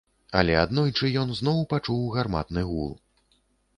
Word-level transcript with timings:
Але 0.39 0.53
аднойчы 0.61 1.11
ён 1.25 1.29
зноў 1.41 1.61
пачуў 1.75 2.01
гарматны 2.17 2.67
гул. 2.71 2.91